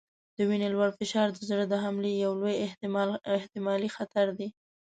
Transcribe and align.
د 0.35 0.37
وینې 0.49 0.67
لوړ 0.75 0.89
فشار 0.99 1.27
د 1.33 1.39
زړه 1.49 1.65
د 1.67 1.73
حملې 1.83 2.11
یو 2.23 2.31
لوی 2.41 2.55
احتمالي 3.47 3.89
خطر 3.97 4.27
دی. 4.37 4.49